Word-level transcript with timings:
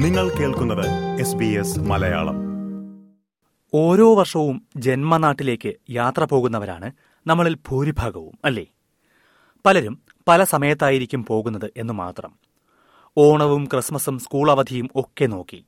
നിങ്ങൾ 0.00 0.30
കേൾക്കുന്നത് 0.30 0.90
S 1.20 1.34
B 1.34 1.44
S 1.44 1.80
Malayalam. 1.80 2.36
ഓരോ 3.74 4.14
വർഷവും 4.14 4.66
ജന്മനാട്ടിലേക്ക് 4.76 5.74
യാത്ര 5.90 6.24
പോകുന്നവരാണ് 6.24 6.92
നമ്മളിൽ 7.26 7.54
ഭൂരിഭാഗവും 7.54 8.38
അല്ലേ? 8.44 8.66
പലരും 9.66 10.02
പല 10.28 10.44
സമയത്തായിരിക്കും 10.44 11.24
പോകുന്നത് 11.24 11.70
എന്ന് 11.76 11.94
മാത്രം. 11.94 12.32
ഓണവും 13.18 13.64
ക്രിസ്മസും 13.64 14.18
സ്കൂൾ 14.18 14.50
അവധിയും 14.50 14.88
ഒക്കെ 14.94 15.26
നോക്കി. 15.26 15.64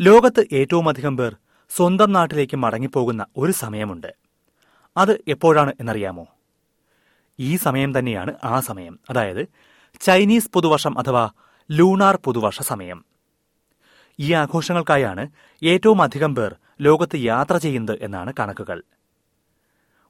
ലോകത്ത് 0.00 0.46
ഏറ്റവും 0.52 0.88
അധികം 0.88 1.16
പേർ 1.16 1.36
സ്വന്തം 1.76 2.12
നാട്ടിലേക്ക് 2.12 2.56
മടങ്ങിപ്പോകുന്ന 2.56 3.26
ഒരു 3.36 3.52
സമയമുണ്ട്. 3.52 4.16
അത് 4.96 5.24
എപ്പോഴാണ് 5.28 5.72
എന്നറിയാമോ? 5.80 6.26
ഈ 7.40 7.56
സമയം 7.56 7.98
തന്നെയാണ് 7.98 8.34
ആ 8.44 8.60
സമയം. 8.60 8.98
അതായത് 9.10 9.48
ചൈനീസ് 10.00 10.50
പുതുവർഷം 10.52 10.98
അഥവാ 10.98 11.30
ലൂണാർ 11.70 12.18
പുതുവർഷ 12.24 12.62
സമയം. 12.62 13.04
ഈ 14.20 14.32
ആഘോഷങ്ങൾക്കായാണ് 14.32 15.28
ഏറ്റവും 15.62 16.02
അധികം 16.02 16.34
പേർ 16.34 16.56
ലോകത്ത് 16.80 17.16
യാത്ര 17.16 17.56
ചെയ്യുന്നത് 17.56 17.98
എന്നാണ് 18.02 18.32
കണക്കുകൾ. 18.40 18.82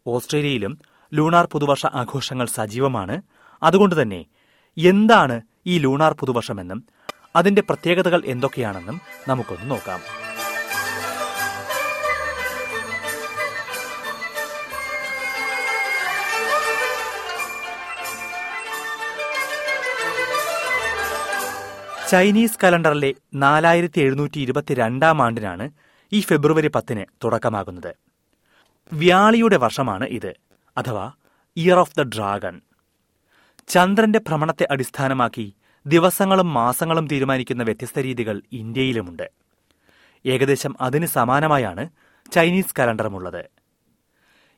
ഓസ്ട്രേലിയയിലും 0.07 0.79
ലൂണാർ 1.15 1.49
പുതുവർഷ 1.53 1.87
ആഘോഷങ്ങൾ 1.87 2.47
സജീവമാണ്. 2.47 3.23
അതുകൊണ്ട് 3.63 4.03
തന്നെ 4.03 4.25
എന്താണ് 4.77 5.41
ഈ 5.67 5.79
ലൂണാർ 5.79 6.13
പുതുവർഷമെന്നും 6.13 6.85
അതിന്റെ 7.37 7.63
പ്രത്യേകതകൾ 7.63 8.23
എന്തൊക്കെയാണെന്നും 8.27 9.01
നമുക്കൊന്ന് 9.29 9.71
നോക്കാം. 9.71 10.24
ചൈനീസ് 22.09 22.59
കലണ്ടറിലെ 22.65 23.15
നാലായിരത്തി 23.35 24.01
എഴുന്നൂറ്റി 24.01 24.39
ഇരുപത്തിരണ്ടാം 24.41 25.23
ആണ്ടിനാണ് 25.23 25.71
ഈ 26.13 26.21
ഫെബ്രുവരി 26.21 26.69
പത്തിന് 26.69 27.05
തുടക്കമാകുന്നത്. 27.25 27.95
വ്യാളിയുടെ 28.93 29.57
വർഷമാണ് 29.57 30.05
ഇത് 30.05 30.33
അഥവാ 30.77 31.13
ഇയർ 31.57 31.79
ഓഫ് 31.79 31.95
ദ 31.99 32.03
ഡ്രാഗൺ 32.03 32.61
ചന്ദ്രന്റെ 33.69 34.19
ഭ്രമണത്തെ 34.19 34.67
അടിസ്ഥാനമാക്കി 34.71 35.55
ദിവസങ്ങളും 35.87 36.55
മാസങ്ങളും 36.55 37.07
തീരുമാനിക്കുന്ന 37.07 37.63
വ്യത്യസ്ത 37.63 37.99
രീതികൾ 37.99 38.43
ഇന്ത്യയിലുമുണ്ട്. 38.53 39.31
ഏകദേശം 40.27 40.77
അതിന് 40.81 41.07
സമാനമായാണ് 41.07 41.89
ചൈനീസ് 42.33 42.75
കലണ്ടറുമുള്ളത്. 42.79 43.45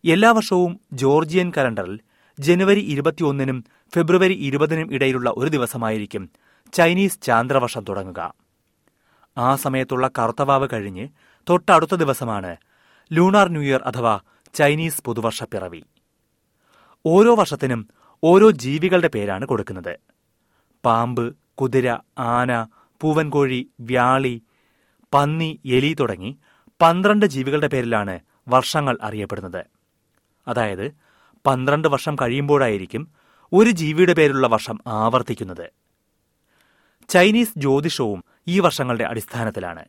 എല്ലാ 0.04 0.30
വർഷവും 0.30 0.80
ജോർജിയൻ 0.92 1.52
കലണ്ടറിൽ 1.58 2.00
ജനുവരി 2.38 2.80
ഇരുപത്തിയൊന്നിനും 2.80 3.64
ഫെബ്രുവരി 3.94 4.32
ഇരുപതിനും 4.32 4.94
ഇടയിലുള്ള 4.94 5.32
ഒരു 5.36 5.48
ദിവസമായിരിക്കും 5.48 6.30
ചൈനീസ് 6.76 7.22
ചാന്ദ്രവർഷം 7.22 7.84
തുടങ്ങുക. 7.88 8.20
ആ 9.38 9.56
സമയത്തുള്ള 9.56 10.10
കറുത്തവാവ് 10.18 10.68
കഴിഞ്ഞ് 10.72 11.08
തൊട്ടടുത്ത 11.50 11.94
ദിവസമാണ് 11.94 12.56
ലൂണാർ 13.12 13.48
ന്യൂ 13.48 13.62
ഇയർ 13.62 13.82
അഥവാ 13.82 14.14
ചൈനീസ് 14.54 15.02
പുതുവർഷ 15.04 15.44
പിറവി 15.44 15.82
ഓരോ 17.06 17.34
വർഷത്തിനും 17.34 17.88
ഓരോ 18.24 18.50
ജീവികളുടെ 18.50 19.08
പേരാണ് 19.14 19.44
കൊടുക്കുന്നത്. 19.46 19.94
പാമ്പ് 20.84 21.36
കുതിര 21.54 21.96
ആന 22.18 22.52
പൂവൻകോഴി 23.00 23.70
വ്യാളി 23.80 24.42
പന്നി 25.14 25.60
എലി 25.66 25.96
തുടങ്ങി 26.00 26.38
പന്ത്രണ്ട് 26.80 27.26
ജീവികളുടെ 27.26 27.66
പേരിലാണ് 27.66 28.20
വർഷങ്ങൾ 28.48 28.98
അറിയപ്പെടുന്നത്. 29.02 29.62
അതായത് 30.48 30.86
പന്ത്രണ്ട് 31.46 31.88
വർഷം 31.88 32.16
കഴിയുമ്പോഴായിരിക്കും 32.22 33.02
ഒരു 33.52 33.70
ജീവിയുടെ 33.70 34.12
പേരിലുള്ള 34.12 34.46
വർഷം 34.46 34.78
ആവർത്തിക്കുന്നത്. 34.86 35.85
ചൈനീസ് 37.16 37.58
ജ്യോതിഷവും 37.58 38.24
ഈ 38.48 38.60
വർഷങ്ങളുടെ 38.60 39.04
അടിസ്ഥാനത്തിലാണ്. 39.04 39.84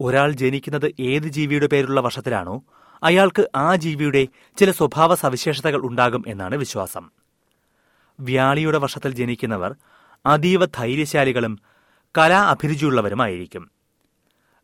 ഒരാൾ 0.00 0.32
ജനിക്കുന്നത് 0.32 0.94
ഏത് 1.00 1.22
ജീവിയുടെ 1.22 1.66
പേരുള്ള 1.66 2.00
വർഷത്തിലാണോ 2.00 2.64
അയാൾക്ക് 3.02 3.50
ആ 3.54 3.76
ജീവിയുടെ 3.76 4.28
ചില 4.56 4.70
സ്വഭാവ 4.70 5.14
സവിശേഷതകൾ 5.14 5.80
ഉണ്ടാകും 5.82 6.24
എന്നാണ് 6.26 6.54
വിശ്വാസം. 6.54 7.10
വ്യാളിയുടെ 8.20 8.78
വർഷത്തിൽ 8.78 9.14
ജനിക്കുന്നവർ 9.14 9.74
അതീവ 10.26 10.64
ധൈര്യശാലികളും 10.64 11.58
കലാ 12.18 12.50
അഭിരുചിയുള്ളവരുമായിരിക്കും. 12.50 13.70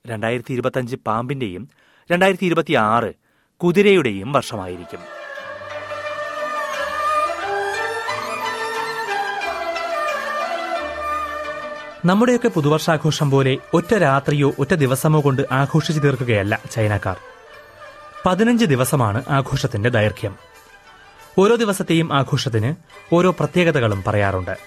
രണ്ടായിരത്തി 0.06 0.52
ഇരുപത്തിയഞ്ച് 0.52 0.96
പാമ്പിന്റെയും 0.96 1.68
രണ്ടായിരത്തി 2.10 2.46
ഇരുപത്തിയാറ് 2.46 3.14
കുതിരയുടെയും 3.56 4.32
വർഷമായിരിക്കും. 4.32 5.21
നമ്മുടെയൊക്കെ 12.04 12.48
പുതുവർഷാഘോഷം 12.48 13.30
പോലെ 13.30 13.58
ഒറ്റ 13.74 13.94
രാത്രിയോ 13.94 14.52
ഒറ്റ 14.58 14.74
ദിവസമോ 14.74 15.20
കൊണ്ട് 15.20 15.42
ആഘോഷിച്ചു 15.52 16.00
തീർക്കുകയല്ല 16.00 16.58
ചൈനക്കാർ. 16.70 17.16
പതിനഞ്ച് 18.26 18.64
ദിവസമാണ് 18.64 19.22
ആഘോഷത്തിന്റെ 19.28 19.88
ദൈർഘ്യം. 19.88 20.36
ഓരോ 21.38 21.54
ദിവസത്തെയും 21.54 22.14
ആഘോഷത്തിന് 22.14 22.74
ഓരോ 23.14 23.30
പ്രത്യേകതകളും 23.30 24.04
പറയാറുണ്ട്. 24.06 24.58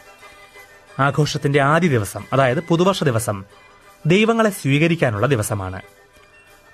ആഘോഷത്തിന്റെ 1.00 1.62
ആദ്യ 1.62 1.88
ദിവസം 1.88 2.25
അതായത് 2.34 2.59
പുതുവർഷ 2.59 3.03
ദിവസം 3.03 3.44
ദൈവങ്ങളെ 4.06 4.50
സ്വീകരിക്കാനുള്ള 4.50 5.28
ദിവസമാണ്. 5.28 5.81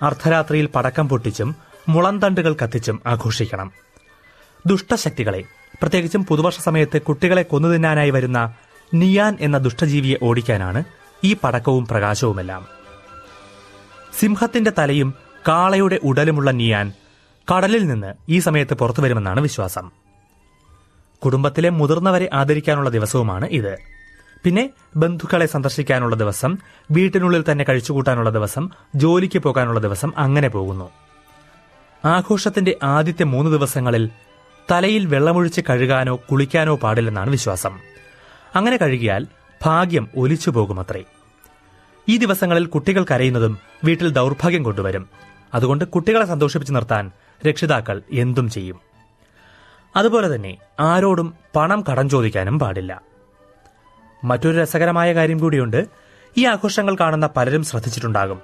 അർദ്ധരാത്രിയിൽ 0.02 0.66
പടക്കം 0.66 1.08
പൊട്ടിച്ചും 1.08 1.56
മുളന്തണ്ടുകൾ 1.88 2.56
കത്തിച്ചും 2.62 3.02
ആഘോഷിക്കണം. 3.06 3.72
ദുഷ്ടശക്തികളെ 4.66 5.44
പ്രത്യേകിച്ചും 5.82 6.26
പുതുവർഷ 6.26 6.58
സമയത്ത് 6.58 7.02
കുട്ടികളെ 7.02 7.42
കൊന്നു 7.42 7.68
തിന്നാനായി 7.68 8.10
വരുന്ന 8.10 8.54
നിയാൻ 8.94 9.36
എന്ന 9.40 9.58
ദുഷ്ടജീവിയെ 9.58 10.16
ഓടിക്കാനാണ് 10.22 10.84
ഈ 11.24 11.36
പടക്കവും 11.44 11.86
പ്രകാശവുമെല്ലാം. 11.86 12.66
സിംഹത്തിന്റെ 14.20 14.72
തലയും 14.78 15.14
കാളയുടെ 15.48 16.00
ഉടലുമുള്ള 16.02 16.50
നിയാൻ 16.50 16.92
കടലിൽ 17.54 17.86
നിന്ന് 17.86 18.14
ഈ 18.28 18.38
സമയത്ത് 18.38 18.74
പുറത്തു 18.74 19.00
വരുമെന്നാണ് 19.00 19.40
വിശ്വാസം. 19.40 19.90
കുടുംബത്തിലെ 21.24 21.68
മുതിർന്നവരെ 21.68 22.30
ആദരിക്കാനുള്ള 22.32 22.90
ദിവസവുമാണ് 22.90 23.46
ഇത്. 23.46 23.78
പിന്നെ 24.44 24.70
ബന്ധുക്കളെ 24.96 25.46
സന്ദർശിക്കാനുള്ള 25.46 26.16
ദിവസം 26.16 26.58
വീട്ടിനുള്ളിൽ 26.90 27.44
തന്നെ 27.50 27.64
കഴിച്ചുകൂട്ടാനുള്ള 27.68 28.30
ദിവസം 28.30 28.70
ജോലിക്ക് 28.94 29.38
പോകാനുള്ള 29.38 29.80
ദിവസം 29.80 30.12
അങ്ങനെ 30.18 30.48
പോകുന്നു. 30.48 30.90
ആഘോഷത്തിന്റെ 32.04 32.76
ആദ്യത്തെ 32.82 33.24
മൂന്ന് 33.24 33.50
ദിവസങ്ങളിൽ 33.50 34.10
തലയിൽ 34.70 35.06
വെള്ളമൊഴിച്ച് 35.06 35.60
കഴുകാനോ 35.70 36.20
കുളിക്കാനോ 36.30 36.76
പാടില്ലെന്നാണ് 36.76 37.30
വിശ്വാസം. 37.30 37.91
അങ്ങനെ 38.56 38.76
കഴുകിയാൽ 38.76 39.26
ഭാഗ്യം 39.64 40.08
ഒലിച്ചു 40.16 40.50
പോകുമത്രേ. 40.50 41.04
ഈ 42.08 42.16
ദിവസങ്ങളിൽ 42.16 42.66
കുട്ടികൾ 42.66 43.06
കരയുന്നതും 43.10 43.58
വീട്ടിൽ 43.84 44.12
ദൗർഭാഗ്യം 44.12 44.62
കൊണ്ടുവരും. 44.62 45.08
അതുകൊണ്ട് 45.54 45.84
കുട്ടികളെ 45.84 46.24
സന്തോഷിപ്പിച്ചു 46.24 46.72
നിർത്താൻ 46.72 47.10
രക്ഷിതാക്കൾ 47.48 48.02
എന്തും 48.12 48.50
ചെയ്യും. 48.50 48.80
അതുപോലെ 49.96 50.34
തന്നെ 50.34 50.58
ആരോടും 50.80 51.34
പണം 51.56 51.84
കടം 51.90 52.08
ചോദിക്കാനും 52.08 52.58
പാടില്ല. 52.58 53.02
മറ്റൊരു 54.24 54.60
രസകരമായ 54.60 55.14
കാര്യം 55.14 55.38
കൂടിയുണ്ട്. 55.38 55.86
ഈ 56.36 56.46
ആഘോഷങ്ങൾ 56.46 56.96
കാണുന്ന 57.00 57.28
പലരും 57.36 57.64
ശ്രദ്ധിച്ചിട്ടുണ്ടാകും. 57.64 58.40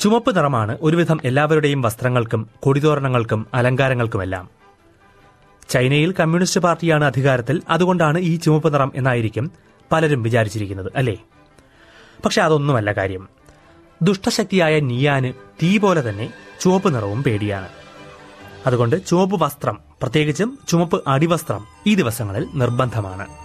ചുമപ്പ് 0.00 0.36
നിറമാണ് 0.36 0.78
ഒരുവിധം 0.80 1.20
എല്ലാവരുടെയും 1.24 1.82
വസ്ത്രങ്ങൾക്കും 1.82 2.48
കൊടിതോരണങ്ങൾക്കും 2.62 3.46
അലങ്കാരങ്ങൾക്കുമെല്ലാം. 3.54 4.63
ചൈനയിൽ 5.68 6.14
കമ്മ്യൂണിസ്റ്റ് 6.20 6.60
പാർട്ടിയാണ് 6.60 7.04
അധികാരത്തിൽ. 7.04 7.62
അതുകൊണ്ടാണ് 7.68 8.18
ഈ 8.18 8.36
ചുവപ്പ് 8.36 8.74
നിറം 8.74 8.92
എന്നായിരിക്കും 8.94 9.50
പലരും 9.92 10.22
വിചാരിച്ചിരിക്കുന്നത് 10.22 10.92
അല്ലേ? 10.96 11.16
പക്ഷെ 12.24 12.42
അതൊന്നുമല്ല 12.42 12.92
കാര്യം. 12.92 13.28
ദുഷ്ടശക്തിയായ 14.02 14.80
നിയാന് 14.80 15.32
തീ 15.32 15.78
പോലെ 15.78 16.08
തന്നെ 16.08 16.32
ചുവപ്പ് 16.60 16.94
നിറവും 16.94 17.22
പേടിയാണ്. 17.22 17.68
അതുകൊണ്ട് 18.66 19.06
ചുവപ്പ് 19.06 19.44
വസ്ത്രം 19.44 19.78
പ്രത്യേകിച്ചും 20.02 20.58
ചുവപ്പ് 20.68 21.02
അടിവസ്ത്രം 21.08 21.66
ഈ 21.86 21.94
ദിവസങ്ങളിൽ 21.94 22.48
നിർബന്ധമാണ്. 22.54 23.43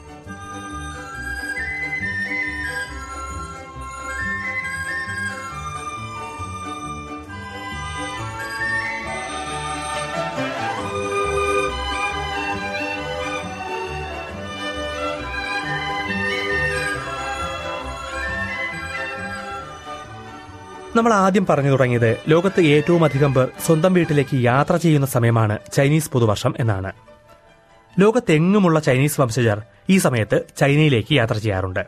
നമ്മൾ 20.96 21.14
ആദ്യം 21.14 21.46
പറഞ്ഞു 21.46 21.70
തുടങ്ങിയത് 21.70 22.18
ലോകത്ത് 22.28 22.62
ഏറ്റവും 22.62 23.04
അധികം 23.04 23.34
പേർ 23.34 23.48
സ്വന്തം 23.66 23.94
വീട്ടിലേക്ക് 23.94 24.36
യാത്ര 24.36 24.76
ചെയ്യുന്ന 24.76 25.08
സമയമാണ് 25.08 25.60
ചൈനീസ് 25.74 26.12
പുതുവർഷം 26.12 26.54
എന്നാണ്. 26.60 26.92
ലോകത്തെങ്ങുമുള്ള 28.00 28.80
ചൈനീസ് 28.80 29.22
വംശജർ 29.22 29.62
ഈ 29.90 29.98
സമയത്ത് 29.98 30.44
ചൈനയിലേക്ക് 30.58 31.14
യാത്ര 31.14 31.34
ചെയ്യാറുണ്ട്. 31.34 31.88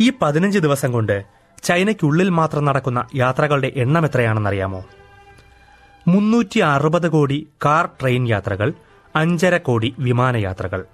ഈ 0.00 0.12
പതിനഞ്ച് 0.22 0.58
ദിവസം 0.58 0.92
കൊണ്ട് 0.92 1.24
ചൈനയ്ക്കുള്ളിൽ 1.62 2.28
മാത്രം 2.28 2.64
നടക്കുന്ന 2.64 3.06
യാത്രകളുടെ 3.14 3.72
എണ്ണം 3.76 4.04
എത്രയാണെന്നറിയാമോ? 4.04 4.84
മുന്നൂറ്റി 6.08 6.58
അറുപത് 6.58 7.08
കോടി 7.08 7.48
കാർ 7.64 7.86
ട്രെയിൻ 7.86 8.28
യാത്രകൾ 8.28 8.72
അഞ്ചര 9.16 9.56
കോടി 9.56 9.94
വിമാനയാത്രകൾ 9.98 10.84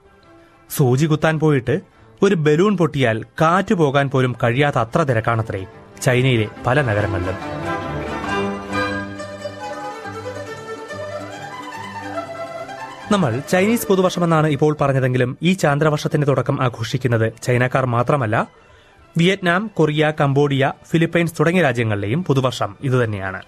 സൂചി 0.71 1.07
കുത്താൻ 1.07 1.39
പോയിട്ട് 1.39 1.81
ഒരു 2.23 2.35
ബലൂൺ 2.35 2.77
പൊട്ടിയാൽ 2.77 3.25
കാറ്റ് 3.41 3.75
പോകാൻ 3.75 4.11
പോലും 4.11 4.37
കഴിയാത്ത 4.45 4.77
അത്ര 4.77 5.03
തിരക്കാണത്രേ. 5.03 5.67
ചൈനയിലെ 6.01 6.49
പല 6.67 6.83
നഗരങ്ങളിലും. 6.83 7.35
നമ്മൾ 13.13 13.41
ചൈനീസ് 13.51 13.87
പുതുവർഷമെന്നാണ് 13.87 14.47
ഇപ്പോൾ 14.47 14.77
പറഞ്ഞതെങ്കിലും 14.81 15.39
ഈ 15.43 15.53
ചാന്ദ്രവർഷത്തിന്റെ 15.53 16.27
തുടക്കം 16.27 16.63
ആഘോഷിക്കുന്നത് 16.63 17.33
ചൈനക്കാർ 17.43 17.87
മാത്രമല്ല 17.87 18.49
വിയറ്റ്നാം 19.17 19.71
കൊറിയ 19.75 20.13
കംബോഡിയ 20.21 20.73
ഫിലിപ്പൈൻസ് 20.91 21.35
തുടങ്ങിയ 21.41 21.63
രാജ്യങ്ങളിലെയും 21.63 22.25
പുതുവർഷം 22.25 22.77
ഇതുതന്നെയാണ്. 22.81 23.43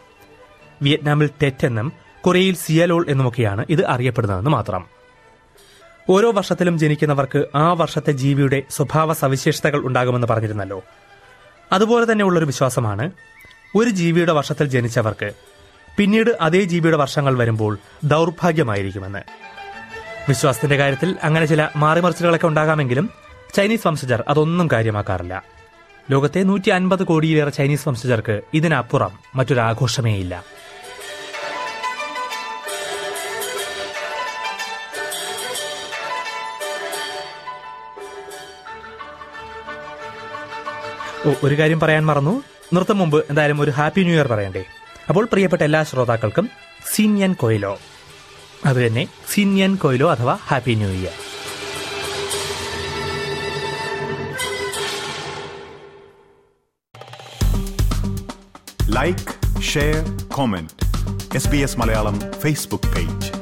വിയറ്റ്നാമിൽ 0.82 1.30
ടെറ്റ് 1.42 1.66
എന്നും 1.66 1.92
കൊറിയയിൽ 2.20 2.54
സിയലോൾ 2.54 3.06
എന്നുമൊക്കെയാണ് 3.08 3.66
ഇത് 3.70 3.86
അറിയപ്പെടുന്നതെന്ന് 3.86 4.50
മാത്രം. 4.50 4.86
ഓരോ 6.10 6.32
വർഷത്തിലും 6.32 6.78
ജനിക്കുന്നവർക്ക് 6.78 7.44
ആ 7.54 7.72
വർഷത്തെ 7.72 8.12
ജീവിയുടെ 8.12 8.62
സ്വഭാവ 8.70 9.12
സവിശേഷതകൾ 9.12 9.86
ഉണ്ടാകുമെന്ന് 9.86 10.26
പറഞ്ഞിരുന്നല്ലോ. 10.26 10.82
അതുപോലെ 11.72 12.02
തന്നെ 12.02 12.12
തന്നെയുള്ളൊരു 12.12 12.44
വിശ്വാസമാണ് 12.44 13.10
ഒരു 13.76 13.90
ജീവിയുടെ 13.90 14.32
വർഷത്തിൽ 14.32 14.66
ജനിച്ചവർക്ക് 14.66 15.32
പിന്നീട് 15.96 16.30
അതേ 16.40 16.64
ജീവിയുടെ 16.64 16.96
വർഷങ്ങൾ 16.96 17.38
വരുമ്പോൾ 17.38 17.78
ദൗർഭാഗ്യമായിരിക്കുമെന്ന്. 18.04 19.18
വിശ്വാസത്തിന്റെ 20.28 20.76
കാര്യത്തിൽ 20.76 21.16
അങ്ങനെ 21.22 21.46
ചില 21.46 21.68
മാറിമറിച്ചിലുകളൊക്കെ 21.76 22.46
ഉണ്ടാകാമെങ്കിലും 22.46 23.10
ചൈനീസ് 23.54 23.86
വംശജർ 23.86 24.24
അതൊന്നും 24.28 24.68
കാര്യമാക്കാറില്ല. 24.72 25.42
ലോകത്തെ 26.10 26.42
നൂറ്റി 26.42 26.70
അൻപത് 26.70 27.04
കോടിയിലേറെ 27.04 27.50
ചൈനീസ് 27.50 27.88
വംശജർക്ക് 27.88 28.40
ഇതിനപ്പുറം 28.54 29.10
മറ്റൊരാഘോഷമേയില്ല. 29.34 30.44
ഒരു 41.44 41.58
കാര്യം 41.58 41.80
പറയാൻ 41.80 42.06
മറന്നു. 42.06 42.42
നൃത്തം 42.74 42.98
മുമ്പ് 42.98 43.24
എന്തായാലും 43.30 43.60
ഒരു 43.60 43.70
ഹാപ്പി 43.70 44.00
ന്യൂ 44.00 44.14
ഇയർ 44.14 44.28
പറയണ്ടേ. 44.28 44.64
അപ്പോൾ 45.08 45.28
പ്രിയപ്പെട്ട 45.32 45.62
എല്ലാ 45.62 45.82
ശ്രോതാക്കൾക്കും 45.82 46.50
സീനിയൻ 46.94 47.32
കൊയിലോ. 47.32 47.78
അത് 48.66 48.86
തന്നെ 48.86 49.06
സീനിയൻ 49.32 49.74
കൊയിലോ 49.74 50.10
അഥവാ 50.10 50.38
happy 50.48 50.74
new 50.74 50.88
year. 50.88 51.16
Like 58.94 59.62
share 59.62 60.28
comment 60.28 60.70
S 61.36 61.48
B 61.48 61.56
S 61.56 61.78
Malayalam 61.80 62.20
Facebook 62.40 62.96
page 62.96 63.39